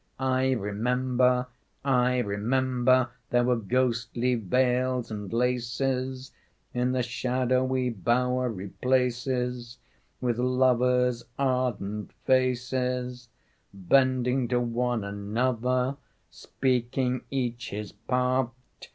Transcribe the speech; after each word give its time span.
I 0.19 0.53
remember, 0.53 1.45
I 1.85 2.17
remember 2.17 3.11
There 3.29 3.43
were 3.43 3.55
ghostly 3.55 4.33
veils 4.33 5.11
and 5.11 5.31
laces... 5.31 6.31
In 6.73 6.91
the 6.93 7.03
shadowy 7.03 7.91
bowery 7.91 8.69
places... 8.69 9.77
With 10.19 10.39
lovers' 10.39 11.25
ardent 11.37 12.13
faces 12.25 13.29
Bending 13.75 14.47
to 14.47 14.59
one 14.59 15.03
another, 15.03 15.97
Speaking 16.31 17.21
each 17.29 17.69
his 17.69 17.91
part. 17.91 18.49